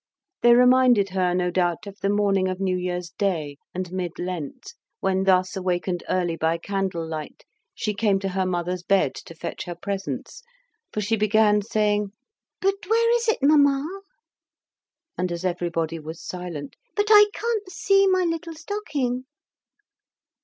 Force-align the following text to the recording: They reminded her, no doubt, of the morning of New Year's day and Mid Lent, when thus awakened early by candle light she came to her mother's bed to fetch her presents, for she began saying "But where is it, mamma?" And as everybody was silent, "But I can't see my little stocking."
They 0.41 0.55
reminded 0.55 1.09
her, 1.09 1.35
no 1.35 1.51
doubt, 1.51 1.85
of 1.85 1.99
the 1.99 2.09
morning 2.09 2.47
of 2.47 2.59
New 2.59 2.75
Year's 2.75 3.11
day 3.19 3.57
and 3.71 3.91
Mid 3.91 4.17
Lent, 4.17 4.73
when 4.99 5.25
thus 5.25 5.55
awakened 5.55 6.03
early 6.09 6.35
by 6.35 6.57
candle 6.57 7.05
light 7.07 7.45
she 7.75 7.93
came 7.93 8.17
to 8.21 8.29
her 8.29 8.47
mother's 8.47 8.81
bed 8.81 9.13
to 9.13 9.35
fetch 9.35 9.65
her 9.65 9.75
presents, 9.75 10.41
for 10.91 11.01
she 11.01 11.15
began 11.15 11.61
saying 11.61 12.13
"But 12.61 12.83
where 12.87 13.15
is 13.17 13.27
it, 13.27 13.43
mamma?" 13.43 13.85
And 15.19 15.31
as 15.31 15.45
everybody 15.45 15.99
was 15.99 16.19
silent, 16.19 16.77
"But 16.95 17.09
I 17.11 17.25
can't 17.31 17.69
see 17.69 18.07
my 18.07 18.23
little 18.23 18.55
stocking." 18.55 19.25